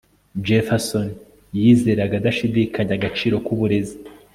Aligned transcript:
jefferson 0.47 1.07
yizeraga 1.57 2.13
adashidikanya 2.17 2.93
agaciro 2.95 3.35
k'uburezi 3.45 3.97